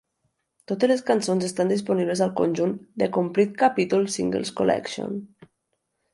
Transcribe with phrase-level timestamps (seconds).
[0.69, 5.23] Totes les cançons estan disponibles al conjunt "The Complete Capitol Singles Collection".